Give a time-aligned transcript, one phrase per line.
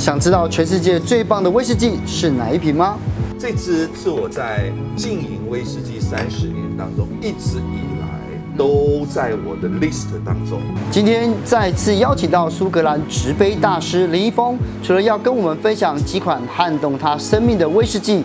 [0.00, 2.96] 想知道全世界最棒的威士忌是哪一瓶吗？
[3.38, 8.08] 这支是我在经营威士忌三十年当中，一直以来
[8.56, 10.62] 都在我的 list 当中。
[10.90, 18.24] 今天再次邀请到苏格兰直杯大师林一峰，除了要跟我们分享几款撼动他生命的威士忌，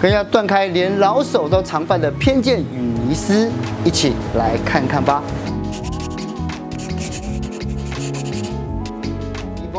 [0.00, 3.48] 更要断开连老手都常犯的偏见与迷思，
[3.84, 5.22] 一起来看看吧。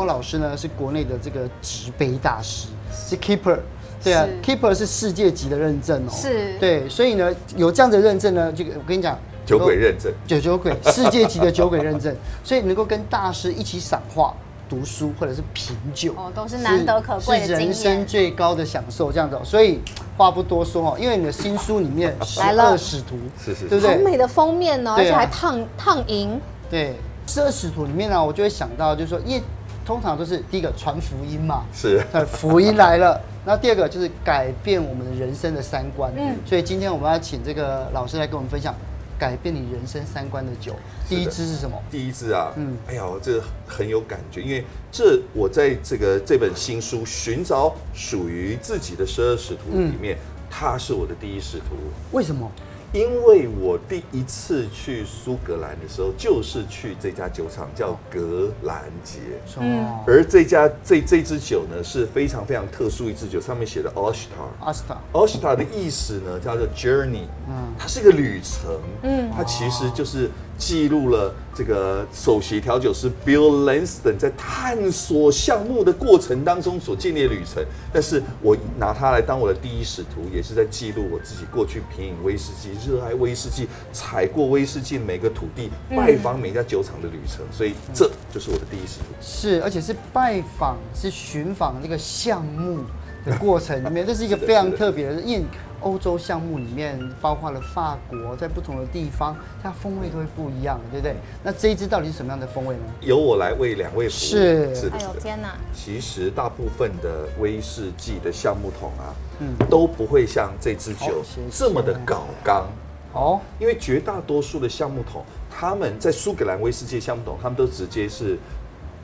[0.04, 3.16] 老师呢是国内的这个直杯大师，是。
[3.16, 3.58] Keeper，
[4.02, 14.34] 对啊，Keeper 是世界级的认证哦，是，对，所以呢有这样的认证呢，这个我跟你讲，酒鬼认证，酒酒鬼， 世界级的酒鬼认证，所以能够跟大师一起赏画、
[14.68, 19.36] 读书或者是品酒，哦，都是难得可贵的是人生最高的享受，这样子。
[19.36, 19.42] 哦。
[19.44, 19.80] 所以
[20.18, 23.96] 话不多说哦，因为你的新书里面十二使徒，是是，对不对？
[23.96, 29.42] 好美的封面哦，而且还烫烫银，对，十二使徒里面呢，我就会想到，就是说，因为
[29.84, 33.20] 通常都是第一个传福音嘛，是，福音来了。
[33.46, 36.10] 那第二个就是改变我们的人生的三观。
[36.16, 38.74] 嗯，所以今天我们要请这个老师来跟我们分享
[39.18, 40.74] 改变你人生三观的酒。
[41.06, 41.76] 第一支是什么？
[41.90, 50.16] 第一支啊，嗯，哎呀，这个很有感觉，因为这我在这个这本新书《寻找属于自己的十二使徒》里面，
[50.48, 51.76] 他是我的第一使徒。
[52.12, 52.50] 为什么？
[52.94, 59.18] 因为我第一次去苏格兰的时候，就是去这家酒厂，叫格兰杰。
[59.58, 70.30] 嗯，而这家这这支酒呢，是非常非常特殊一支酒，上面写的 Oshtar，Oshtar，Oshtar 的意思呢叫做 Journey，嗯，它是一个旅程，嗯，它其实就是。
[70.56, 89.06] 记录了这个首席调酒师 Bill Lanston 在探索项目的过程当中所建立的旅程，但是我拿它来当我的第一使徒，也是在记录我自己过去品饮威士忌、热爱威士忌、踩过威士忌每个土地、拜访每家酒厂的旅程，所以这就是我的第一使徒。
[89.20, 92.78] 是，而且是拜访、是寻访那个项目
[93.24, 95.44] 的过程里面，这是一个非常特别的，因为。
[95.84, 101.14] 欧洲项目里面包括了法国，在不同的地方，它风味都会不一样，对不对？
[101.42, 102.82] 那这一支到底是什么样的风味呢？
[103.00, 104.18] 由我来为两位服务。
[104.18, 104.90] 是。
[104.92, 105.54] 哎呦天哪！
[105.74, 112.66] 其实大部分的威士忌的橡木桶啊，嗯，都不会像这支酒这么的搞刚。
[113.12, 118.38] 哦，因为绝大多数的橡木桶，他们在苏格兰威士忌橡木桶，他们都直接是。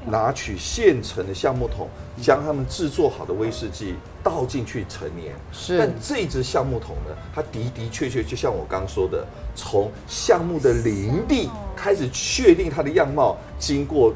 [0.06, 1.88] 拿取现成的橡木桶，
[2.20, 5.34] 将他们制作好的威士忌倒进去陈年。
[5.52, 14.14] 是，但这只橡木桶呢，它的的确确就像我刚说的，从橡木的林地开始确定它的样貌，经过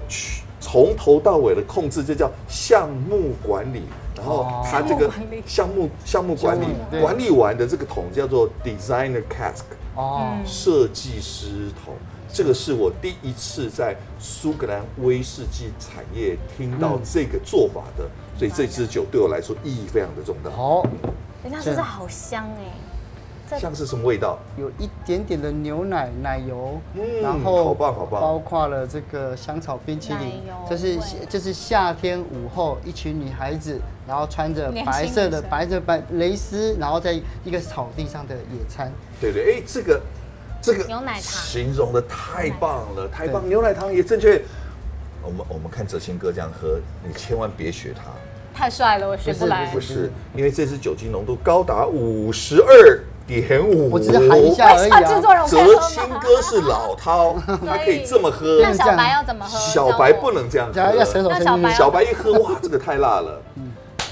[0.61, 3.83] 从头到尾的控制，这叫橡木管理。
[4.17, 5.11] 然后它这个
[5.45, 6.67] 项目项目管理
[7.01, 9.65] 管理完的这个桶叫做 designer cask，
[9.97, 11.95] 哦，设计师桶。
[12.35, 20.51] 这个是我第一次在苏格兰威士忌产业听到这个做法的，所以这支酒对我来说意义非常的重大。
[20.51, 20.85] 好，
[21.45, 22.45] 人家说这好香
[23.49, 24.37] 哎，像是什么味道？
[24.59, 26.81] 有一点点的牛奶奶油，
[27.23, 37.13] 然后好棒好棒，包括了这个香草冰淇淋，这是这是夏天午后，一群女孩子，然后穿着白色的白色白蕾丝，然后在
[37.45, 38.91] 一个草地上的野餐。
[39.21, 40.01] 对对，哎，这个。
[40.65, 43.47] 这个牛奶糖形容的太棒了，太棒！
[43.47, 44.41] 牛奶糖也正确。
[45.23, 48.03] 我们我们看哲青哥这样喝，你千万别学他，
[48.59, 49.67] 太帅了，我学不来。
[49.67, 55.01] 不是，因为这支酒精浓度高达五十二点五，我只是喊一下而已啊。
[55.03, 57.37] 哲青哥是老饕，
[57.67, 58.61] 他可以这么喝。
[58.63, 59.59] 那小白要怎么喝？
[59.59, 61.05] 小白不能这样喝。
[61.73, 63.43] 小白一喝，哇，这个太辣了。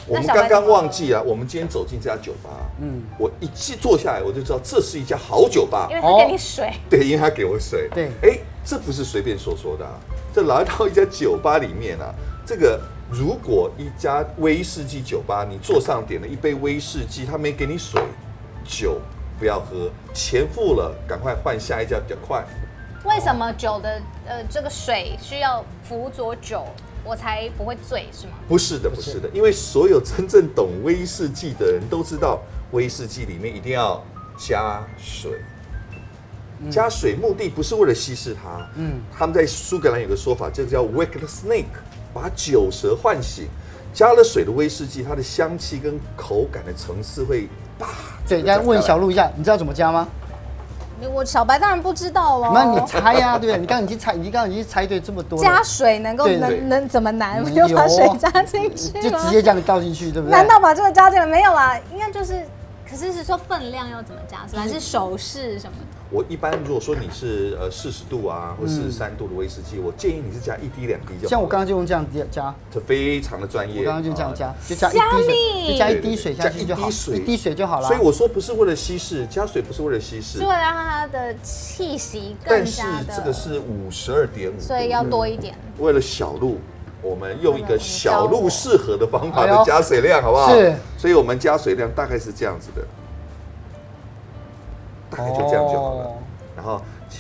[0.07, 9.93] 我们刚刚忘记啊，我们今天走进这家酒吧，嗯，我一进坐下来，我就知道这是一家好酒吧，因为他给你水，对，因为他给我水，对，哎，这不是随便说说的啊，
[10.35, 12.13] 这来到一家酒吧里面啊，
[12.45, 12.81] 这个
[13.11, 18.03] 如果一家威士忌酒吧，你坐上点了一杯威士忌，他没给你水，
[18.65, 19.01] 酒
[19.39, 22.45] 不要喝，钱付了，赶快换下一家比较快。
[23.05, 26.65] 为什么酒的呃这个水需要辅佐酒？
[27.05, 28.35] 我才不会醉，是吗？
[28.49, 32.41] 不是的，不是的，因为所有真正懂威士忌的人都知道，
[32.71, 34.03] 威士忌里面一定要
[34.39, 35.33] 加水。
[36.71, 41.65] 加水目的不是为了稀释它，嗯，他们在苏格兰有个说法，这个叫 wake the snake，
[42.15, 43.49] 把酒蛇唤醒。
[43.93, 47.49] 加了水的威士忌，它的香气跟口感的层次会
[47.79, 47.89] 大。
[48.27, 50.09] 对，来问小路一下，你知道怎么加吗？
[51.09, 52.53] 我小白当然不知道哦。
[52.55, 53.59] 那你猜呀，对不对？
[53.59, 55.39] 你刚刚已经猜，你刚刚已经猜对这么多。
[55.39, 57.45] 加水能够能能怎么难？
[57.55, 60.33] 就把水加进去，就直接这样倒进去，对不对？
[60.33, 61.77] 难道把这个加进来没有啊？
[61.93, 62.47] 应该就是，
[62.89, 64.39] 可是是说分量要怎么加？
[64.49, 65.92] 是还是手势什么的？
[66.13, 71.29] 我一般如果说你是呃四十度啊或四十三度的威士忌，我建议你是加一滴两滴就好。
[71.31, 73.81] 像我刚刚就用这样加，这非常的专业。
[73.81, 77.89] 我刚刚就这样加，就加一滴水，就加一滴水下去就好，一滴水就好了。
[77.89, 83.05] 所以我说不是为了稀释，加水不是为了稀释，是为了让它的气息更加的。
[83.09, 85.55] 但是这个是五十二点五，所以要多一点。
[85.79, 86.59] 为了小路，
[87.01, 90.55] 我们用一个小路适合的方法的加水量，好不好？
[90.55, 90.75] 是。
[90.99, 92.83] 所以我们加水量大概是这样子的。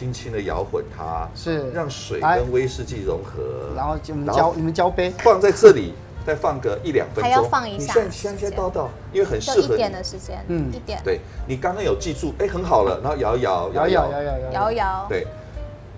[0.02, 1.70] 轻轻的摇混它，是。
[1.70, 5.12] 让水跟威士忌融合，然后就交你们交杯。
[5.18, 5.94] 放在这里，
[6.26, 15.24] 再放个一两分钟，还要放一下，你现在倒倒，因为很适合一点的时间，嗯，一点，对，你刚刚有记住，哎，很好了，然后摇一摇，摇一摇，摇一摇，摇一摇，对，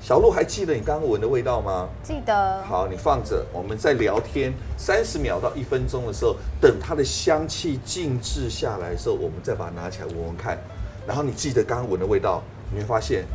[0.02, 1.88] 小鹿还记得你刚刚闻的味道吗？
[2.02, 2.62] 记得。
[2.64, 10.58] 好，你放着，我们在聊天三十秒到一分钟的时候，等它的香气静置下来的时候，我们再把它拿起来闻闻看。
[11.06, 12.42] 然后你记得刚刚闻的味道，
[12.72, 13.26] 你会发现，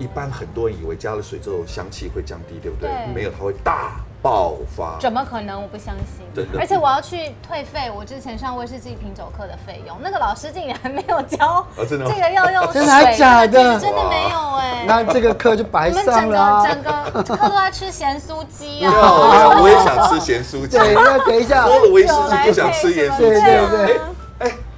[0.00, 2.88] 一般很多人以为加了水之后香气会降低，对不对？
[2.88, 4.96] 对没有，它会大爆发。
[4.98, 5.60] 怎么可能？
[5.60, 6.26] 我不相信。
[6.58, 11.66] 而且我要去退费我之前上威士忌品酒课的费用，那个老师竟然没有教。
[11.86, 12.74] 这个要用 水。
[12.74, 13.78] 真的假的？
[13.78, 14.84] 真的没有哎。
[14.86, 16.66] 那这个课就白上了。
[16.66, 18.92] 整个整个课都在吃咸酥鸡啊！
[19.60, 20.78] 我也想吃咸酥鸡。
[20.78, 21.64] 对，那等一下。
[21.64, 23.22] 喝了威士忌不想吃盐酥鸡。
[23.22, 24.00] 对对对。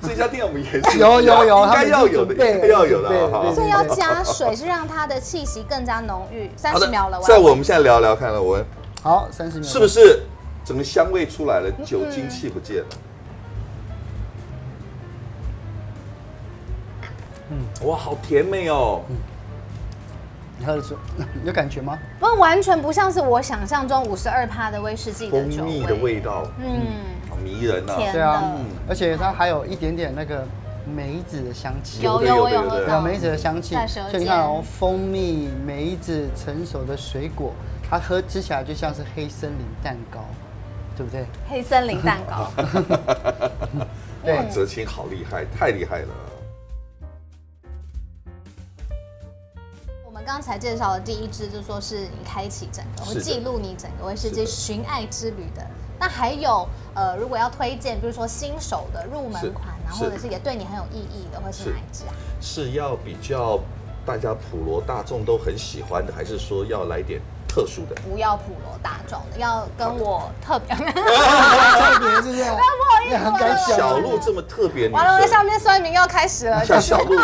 [0.02, 3.54] 这家店我们也是 有有有，应该要有的，应该要有的。
[3.54, 6.50] 所以要加水，是让它的气息更加浓郁。
[6.56, 8.62] 三十秒了，在我们现在聊聊看了，我。
[9.02, 9.68] 好，三十秒。
[9.68, 10.22] 是不是
[10.64, 12.86] 整个香味出来了，酒精气不见了？
[17.50, 19.02] 嗯，哇，好甜美哦。
[20.58, 21.00] 你喝的时候
[21.44, 21.98] 有感觉吗？
[22.18, 25.70] 不，完全不像是我想象中五十二趴的威士忌的酒味。
[25.70, 26.86] 蜂蜜的味道，嗯。
[27.42, 27.96] 迷人啊！
[28.12, 28.54] 对啊，
[28.88, 30.44] 而且它还有一点点那个
[30.86, 33.76] 梅子的香气，有有有有梅子的香气。
[33.86, 37.52] 所以你看哦，蜂蜜、梅子、成熟的水果，
[37.88, 40.20] 它喝吃起来就像是黑森林蛋糕，
[40.96, 41.26] 对不对？
[41.48, 42.50] 黑森林蛋糕。
[44.26, 46.08] 哇，泽青好厉害，太厉害了！
[50.04, 55.66] 我们刚才介绍的第一支，就说是你开启整个，会记录你整个威士忌寻爱之旅的。
[55.98, 62.12] 那还有，呃，如果要推荐，比如说新手的入门款，然后或者是也对你很有意义的，会是哪一支啊？
[62.40, 63.58] 是要比较
[64.04, 67.20] 大家普罗大众都很喜欢的，还是说要来点？
[67.52, 72.44] 特殊的，不要普罗大众的，要跟我特别，特别是不是？
[72.48, 72.56] 不
[72.88, 76.64] 好意思，小鹿这么特别，完了，那下面酸民要开始了。
[76.64, 77.14] 像小鹿，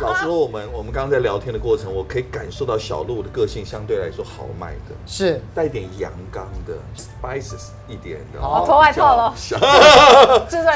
[0.00, 8.40] 老实说，我们我们刚刚在聊天的过程，我可以感受到小鹿的个性相对来说豪迈的，是带点阳刚的，spices 一点的。
[8.40, 9.34] 好，脱外套了。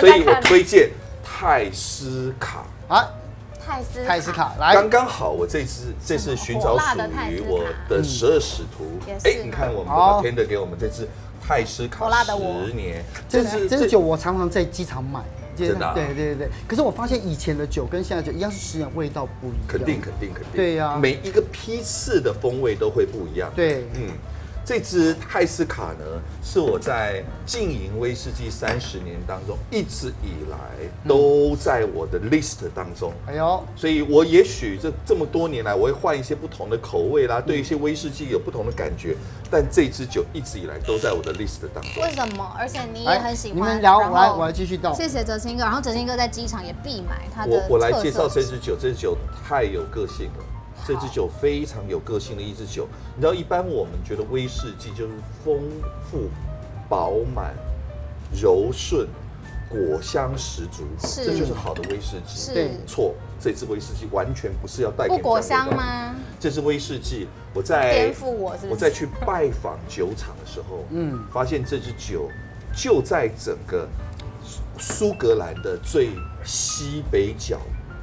[0.01, 0.91] 所以我推荐
[1.23, 3.09] 泰斯卡啊。
[3.69, 5.29] 泰斯泰斯卡来，刚刚好。
[5.31, 6.99] 我这次这次寻找属
[7.31, 8.99] 于我的十二使徒。
[9.25, 11.07] 哎，你看我们的 bartender 给我们这次
[11.47, 15.21] 泰斯卡十年，这是这是酒我常常在机场买。
[15.55, 16.49] 真的，对对对。
[16.67, 19.61] 可是我发现以前的酒跟现在酒一样是十年，味道不一样。
[19.67, 20.53] 肯定肯定肯定。
[20.55, 23.51] 对呀，每一个批次的风味都会不一样。
[23.55, 24.09] 对，嗯。
[24.69, 26.05] 这支泰斯卡呢，
[26.45, 30.59] 是我在经营威士忌三十年当中，一直以来
[31.09, 33.11] 都在我的 list 当中。
[33.27, 39.17] 哎呦，所以我也许这这么多年来，我会换一些不同的口味啦，对一些威士忌有不同的感觉，
[39.51, 42.03] 但这支酒一直以来都在我的 list 当中。
[42.03, 42.55] 为什么？
[42.59, 43.57] 而且你也很喜欢。
[43.57, 44.93] 你们聊，我来，我来继续倒。
[44.93, 47.53] 谢谢哲青哥，然后哲青哥在机场也必买他的。
[47.53, 49.17] 我我来介绍这支酒，这支酒
[49.49, 50.45] 太有个性了。
[50.89, 55.13] 这支酒非常有个性的一支酒，你知道，一般我们觉得威士忌就是
[55.45, 55.61] 丰
[56.11, 56.31] 富、
[56.89, 57.55] 饱满、
[58.33, 59.07] 柔顺、
[59.69, 62.55] 果香十足，这就是好的威士忌。
[62.55, 66.15] 对，错，这支威士忌完全不是要带给你果香吗？
[66.41, 72.31] 这支威士忌，我在颠覆我，我在去拜访酒厂的时候，嗯，发现这支酒
[72.75, 73.87] 就在整个
[74.79, 77.61] 苏格兰的最西北角。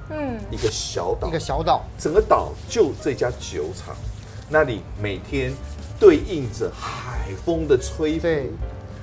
[0.10, 3.96] 嗯，一个小岛，一个小岛，整个岛就这家酒厂，
[4.50, 5.54] 那里每天
[6.00, 8.50] 对应着海风的吹拂，对。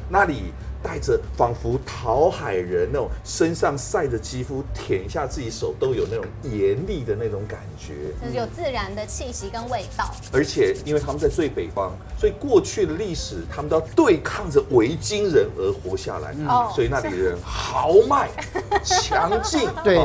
[0.09, 10.11] 那里带着仿佛讨海人那种身上晒着肌肤舔一下自己手都有那种严厉的那种感觉，就是有自然的气息跟味道。
[10.33, 18.29] 而且因为他们在最北方，所以过去的历史他们都要对抗着维京人而活下来，嗯、所以那里的人豪迈、
[18.85, 19.99] 强劲，对。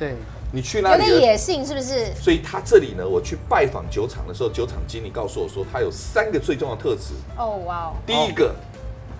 [0.00, 0.14] 对，
[0.50, 2.06] 你去那里有点野性是不是？
[2.14, 7.12] 所以他这里呢，我去拜访酒厂的时候，酒厂经理告诉我说，他有三个最重要的特质。
[7.36, 7.92] 哦，哇哦！
[8.06, 8.54] 第一个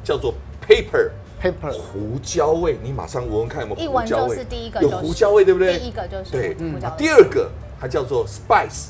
[0.03, 0.33] 叫做
[0.67, 4.27] pepper，pepper 胡椒味，你马上闻闻看有没有胡椒味？
[4.27, 5.79] 一闻就是第一个，有胡椒味，对不对？
[5.79, 6.57] 第一个就是对。
[6.59, 6.81] 嗯。
[6.97, 8.89] 第二个它叫做 spice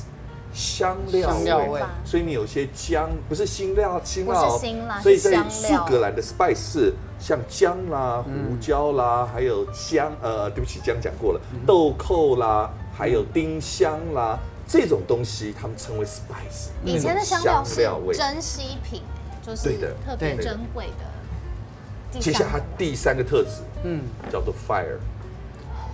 [0.53, 1.81] 香料味，料味。
[2.03, 4.59] 所以你有些姜不是辛料，辛料，
[5.01, 16.69] 所以在苏格兰的 spice 是像姜啦、胡椒啦，还有姜，呃，对不起，姜讲过了，豆蔻啦，还有丁香啦，这种东西他们称为 spice。
[16.83, 17.75] 以前的香料是
[18.13, 19.01] 珍稀品，
[19.41, 22.19] 就是特别珍贵的。
[22.19, 24.97] 接下来它第三个特质，嗯，叫做 fire，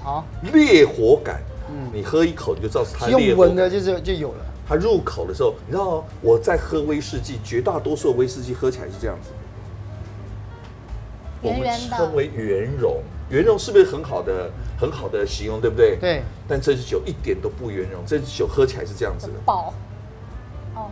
[0.03, 1.39] 好，烈火感。
[1.69, 4.45] 嗯，你喝一口你就知道是它烈火，用闻的就是就有了。
[4.67, 9.29] 它入口的时候，你知道我在喝威士忌，绝大多数威士忌喝起来是这样子，
[11.43, 13.01] 圆圆的，我们称为圆融。
[13.29, 15.97] 圆融是不是很好的很好的形容，对不对？
[15.99, 16.23] 对。
[16.47, 19.33] 但这支酒一点都不圆融，这支酒喝起来是这样子的。
[19.45, 19.73] 爆。
[20.75, 20.89] 哦。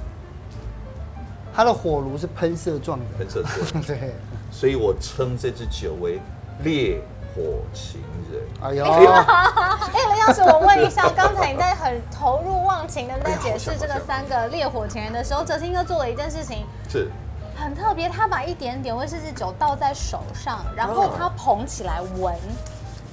[1.54, 3.06] 它的火炉是喷射状的。
[3.18, 3.84] 喷射状。
[3.88, 4.14] 对。
[4.52, 6.20] 所以我称这支酒为
[6.64, 7.02] 烈
[7.36, 7.42] 火
[7.74, 8.02] 情
[8.32, 8.42] 人。
[8.62, 8.86] 哎呦！
[8.86, 17.12] 哎，林老师，我问一下，刚才你在很投入忘情的在解释这个三个烈火情人的时候，哲青哥做了一件事情，是
[17.56, 22.34] 很特别，他把一点点威士忌酒倒在手上，然后他捧起来闻，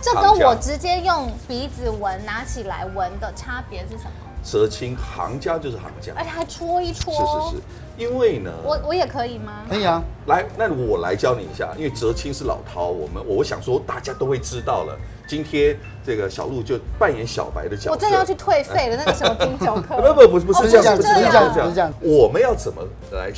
[0.01, 4.11] 这跟我直接用鼻子闻拿起来闻的差别是什么？
[4.43, 7.13] 哲青行家就是行家，而且还戳一戳。
[7.15, 7.63] 是是是，
[7.97, 9.63] 因为呢，我我也可以吗？
[9.69, 14.99] 可以啊，来，那我来教你一下，因为泽青是老涛，我们我想说大家都会知道了。
[15.29, 18.97] 今天这个小鹿就扮演小白的角色，我真的要去退费了。
[18.97, 19.97] 那个什么冰酒课？
[19.97, 21.93] 不不不不是这样，不是这样，不是这样。
[22.01, 22.83] 我们要怎么
[23.13, 23.31] 来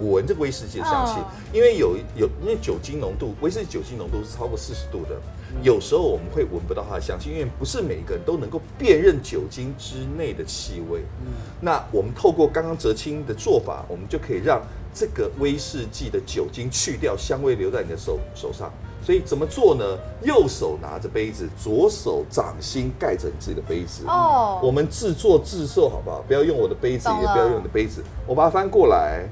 [0.00, 1.14] 闻这个威士忌的香气？
[1.56, 5.16] 因为有有因为酒精浓度，威士忌酒精浓度是超过四十度的，
[5.62, 11.00] 有时候我们会闻不到它的香气，因为不是每一个人都能够辨认酒精之内的气味。
[11.20, 14.62] 嗯那我们透过刚刚哲青的做法，我们就可以让
[14.94, 18.72] 这个威士忌的酒精去掉，香味留在你的手手上。
[19.02, 19.84] 所以怎么做呢？
[20.22, 24.04] 右手拿着杯子，左手掌心盖着你自己的杯子。
[24.06, 24.68] 哦，oh.
[24.68, 26.22] 我们自作自受，好不好？
[26.26, 28.04] 不要用我的杯子，也不要用你的杯子。
[28.26, 29.26] 我把它翻过来，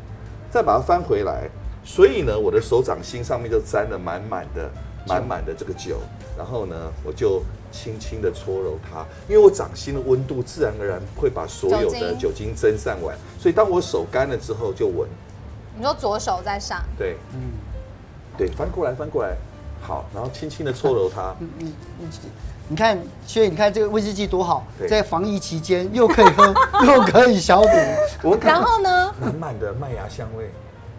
[0.57, 1.49] 再把它翻回来。
[1.85, 4.71] 所以呢，我的手掌心上面就沾了满满的、
[5.07, 5.99] 满满的这个酒。
[6.37, 13.17] 然后呢，我就轻轻的搓揉它，因为我掌心的温度自然而然会把所有的酒精蒸散完。
[13.39, 15.09] 所以当我手干了之后，就闻。
[15.77, 16.83] 你说左手在上？
[16.99, 17.53] 对，嗯，
[18.37, 19.37] 对，翻过来，翻过来。
[19.83, 21.37] 好，然后轻轻的搓揉它。
[21.39, 22.09] 你你你，
[22.69, 26.53] 你看，所以你看这个威士忌多好，在防疫期间又可以喝，
[26.85, 28.37] 又可以消毒。
[28.41, 29.15] 然后呢？
[29.21, 30.51] 满满的麦芽香味，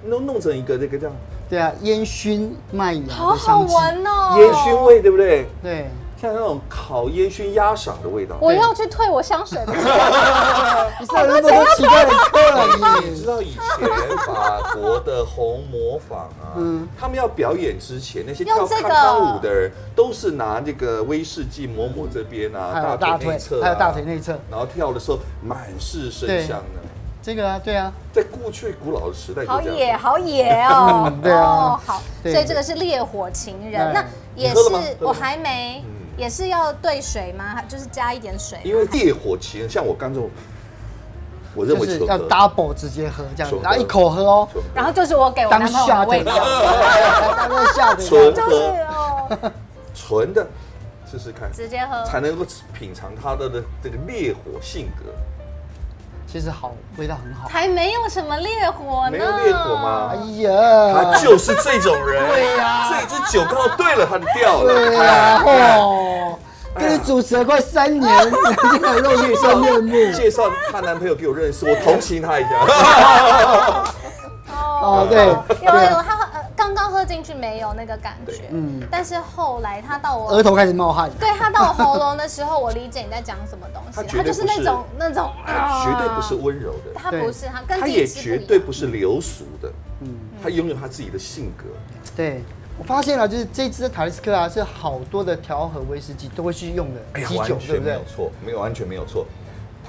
[0.05, 1.15] 弄弄成一个这个这样。
[1.49, 4.37] 对啊，烟熏麦芽，好好闻哦。
[4.37, 5.45] 烟熏味，对不对？
[5.61, 5.89] 对。
[6.19, 9.83] 像那种烤烟熏鸭嗓的味道，我要去退我香水的钱。
[10.99, 13.87] 你知道那么多奇怪的客人，你知道以前
[14.25, 26.81] 法国的红模仿啊，嗯，他们要表演之前，那些跳康康舞的人都是拿这个威士忌抹抹这边啊，大腿内侧，还有大腿内侧，然后跳的时候满是生香的。
[27.21, 31.13] 这个啊，对啊，在过去古老的时代，好野，好野哦。
[31.21, 34.55] 对啊，好，所以这个是烈火情人，那也是
[34.99, 35.83] 我还没。
[36.17, 37.61] 也是要兑水吗？
[37.67, 38.59] 就是加一点水。
[38.63, 40.29] 因为烈火情人，像我刚这种，
[41.55, 44.49] 我认为是要 double 直接喝这样子，然后一口喝哦。
[44.73, 46.33] 然后就是我给我男朋友的味道。
[47.99, 49.51] 纯喝，
[49.93, 50.47] 纯 的，
[51.09, 55.05] 试试看，直接喝才能够品尝它的的这个烈火性格。
[56.29, 59.11] 其实好，味道很好，才没有什么烈火呢。
[59.11, 60.11] 没有烈火吗？
[60.11, 60.51] 哎呀，
[60.93, 62.27] 他就是这种人。
[62.27, 64.73] 对呀，这支酒刚好对了他就掉了。
[64.73, 66.37] 对呀，哦，
[66.75, 70.11] 跟你主持了快三年，你很露出真面目。
[70.11, 72.49] 介绍她男朋友给我认识，我同情他一下。
[74.81, 75.27] 哦，对，
[75.65, 76.16] 有有他。
[77.07, 89.71] 进去没有那个感觉，嗯，但是后来他到我额头开始冒汗，对他到我喉咙的时候，我理解你在讲什么东西，他就是那种那种，绝对不是温柔的，他不是他，跟他也绝对不是流俗的，
[90.01, 90.09] 嗯，
[90.43, 91.63] 他拥有他自己的性格。
[92.15, 92.43] 对，
[92.77, 97.93] 我发现了，就是这支塔利斯克啊，是好多的调和威士忌都会去用的基酒，对不对？
[97.93, 99.25] 没有错，没有完全没有错。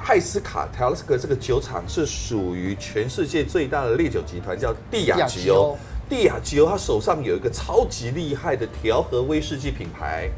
[0.00, 5.76] 泰斯卡塔利斯克这个酒厂是属于全世界最大的烈酒集团，叫帝亚吉欧。
[6.09, 10.31] 帝亚吉欧，他手上有一个超级厉害的调和威士忌品牌，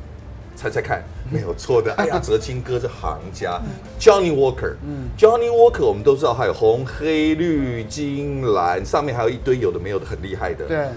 [0.56, 1.92] 猜猜看，没有错的。
[1.98, 3.60] 哎呀，哲青哥是行家
[3.98, 4.74] ，Johnny Walker。
[4.84, 10.66] 嗯，Johnny Walker，我们都知道，还有红、黑、绿、金、蓝，上面还有一堆有的没有的很厉害的。
[10.66, 10.88] 对，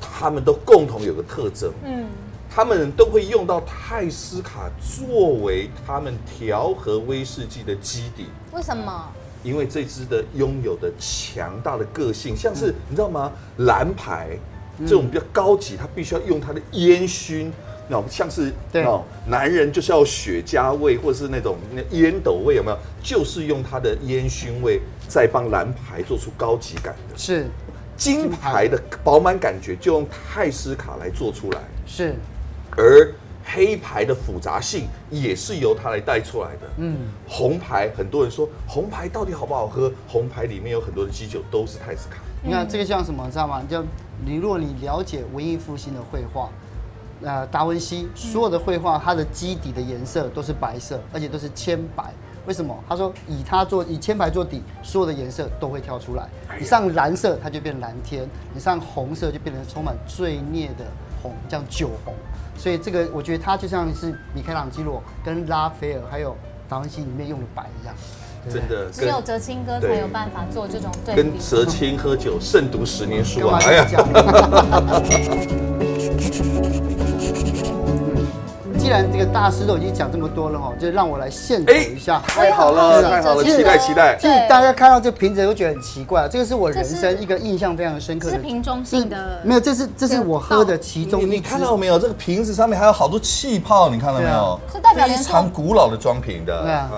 [0.00, 2.06] 他们都共同有个特征，嗯，
[2.50, 8.26] 他们都会用到泰斯卡作为他们调和威士忌的基底。
[8.52, 9.08] 为什么？
[9.44, 13.30] 因为这支的拥有的强大的个性，像是你知道吗？
[13.58, 14.30] 蓝牌
[14.80, 17.52] 这种比较高级，它必须要用它的烟熏
[17.86, 21.58] 那种像是那种男人就是要雪茄味，或者是那种
[21.90, 22.78] 烟斗味，有没有？
[23.02, 27.16] 就是用它的烟熏味，再帮蓝牌做出高级感的。
[27.16, 27.46] 是，
[27.96, 31.60] 金牌的饱满感觉就用泰斯卡来做出来。
[31.86, 32.14] 是，
[32.74, 33.12] 而
[33.44, 36.68] 黑牌的复杂性也是由它来带出来的。
[36.78, 36.96] 嗯，
[37.28, 39.92] 红牌很多人说红牌到底好不好喝？
[40.08, 42.16] 红牌里面有很多的基酒都是泰斯卡。
[42.42, 43.62] 你看这个像什么，知道吗？
[43.68, 43.84] 就
[44.24, 46.48] 你如果你了解文艺复兴的绘画。
[47.22, 52.12] 呃，达文西所有的绘画，它的基底的颜色都是白色，而且都是铅白。
[52.44, 52.76] 为什么？
[52.86, 56.28] 他说以它做以铅白做底，所有的颜色都会跳出来。
[56.58, 60.84] 你上蓝色，它就变蓝天；你上红色，就变成充满罪孽的
[61.24, 62.14] 红，叫酒红。
[62.56, 66.36] 所以这个我觉得它就像是米开朗基罗跟拉斐尔还有
[66.68, 67.94] 达文西里面用的白一样。
[68.48, 71.16] 真的，只有哲青哥才有办法做这种对。
[71.16, 73.58] 跟哲青喝酒，胜读十年书啊！
[73.64, 73.86] 哎呀。
[78.84, 82.20] 既然这个大师都已经讲这么多了哈，就让我来献丑一下。
[82.26, 84.14] 太好了，太好了，期待期待。
[84.20, 88.36] 其实大家看到这瓶子都觉得很奇怪，这个是我人生一个印象非常深刻的。
[88.36, 89.40] 是瓶中性的？
[89.42, 91.24] 没有，这是这是我喝的其中一。
[91.24, 91.98] 你看到没有？
[91.98, 94.60] 这个瓶子上面还有好多气泡，你看到没有？
[94.70, 96.64] 是代表非常古老的装瓶的。
[96.64, 96.90] 对啊，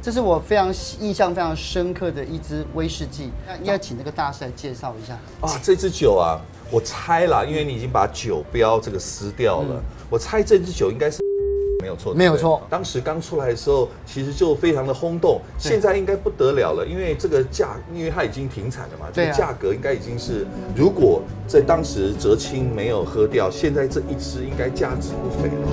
[0.00, 3.32] 这是我非常印象非常深刻的一支威士忌。
[3.44, 6.38] 那应该请那个大师来介绍一下啊，这支酒啊，
[6.70, 11.18] 我猜啦，因为你已经把酒标这个撕掉了，我猜这支酒应该是。
[11.82, 12.62] 没有错，没有错。
[12.70, 15.38] 当时刚出来的时候，其实就非常的轰动。
[15.58, 25.68] 现在应该不得了了，因为这个价，因为它已经停产了嘛，这个价格应该已经是，如果在当时哲青没有喝掉，现在这一支应该价值不菲了。